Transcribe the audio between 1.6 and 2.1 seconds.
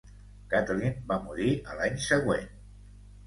a l'any